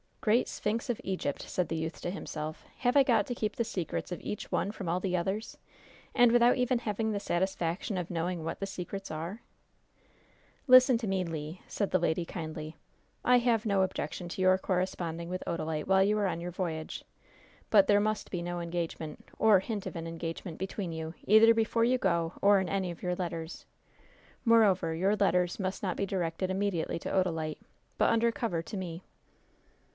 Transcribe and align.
"Great 0.19 0.47
Sphinx 0.47 0.87
of 0.89 1.01
Egypt!" 1.03 1.41
said 1.43 1.67
the 1.67 1.75
youth 1.75 1.99
to 2.01 2.11
himself. 2.11 2.65
"Have 2.79 2.95
I 2.95 3.01
got 3.01 3.25
to 3.27 3.35
keep 3.35 3.55
the 3.55 3.63
secrets 3.63 4.11
of 4.11 4.21
each 4.21 4.51
one 4.51 4.71
from 4.71 4.87
all 4.89 4.99
the 4.99 5.17
others? 5.17 5.57
And 6.13 6.31
without 6.31 6.57
even 6.57 6.79
having 6.79 7.11
the 7.11 7.19
satisfaction 7.19 7.97
of 7.99 8.11
knowing 8.11 8.43
what 8.43 8.59
the 8.59 8.67
secrets 8.67 9.09
are?" 9.09 9.41
"Listen 10.67 10.97
to 10.99 11.07
me, 11.07 11.23
Le," 11.23 11.57
said 11.67 11.89
the 11.89 11.99
lady, 11.99 12.23
kindly. 12.23 12.75
"I 13.25 13.37
have 13.39 13.65
no 13.65 13.81
objection 13.81 14.27
to 14.29 14.41
your 14.41 14.57
corresponding 14.59 15.29
with 15.29 15.43
Odalite 15.47 15.87
while 15.87 16.03
you 16.03 16.17
are 16.19 16.27
on 16.27 16.41
your 16.41 16.51
voyage; 16.51 17.03
but 17.71 17.87
there 17.87 17.99
must 17.99 18.29
be 18.29 18.43
no 18.43 18.59
engagement, 18.59 19.27
or 19.39 19.59
hint 19.59 19.85
of 19.87 19.95
an 19.95 20.07
engagement 20.07 20.57
between 20.59 20.91
you, 20.91 21.13
either 21.25 21.53
before 21.53 21.83
you 21.83 21.97
go 21.99 22.33
or 22.43 22.59
in 22.59 22.69
any 22.69 22.89
of 22.91 23.01
your 23.03 23.15
letters. 23.15 23.65
Moreover, 24.45 24.93
your 24.95 25.15
letters 25.15 25.59
must 25.59 25.81
not 25.81 25.97
be 25.97 26.05
directed 26.07 26.49
immediately 26.51 26.97
to 26.99 27.09
Odalite, 27.11 27.61
but 27.99 28.09
under 28.09 28.31
cover 28.31 28.61
to 28.63 28.77
me." 28.77 29.03